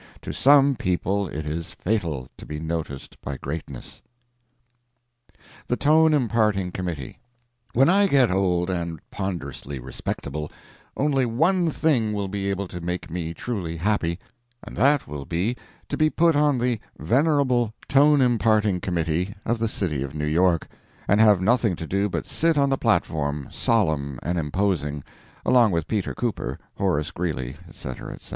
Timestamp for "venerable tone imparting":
16.97-18.81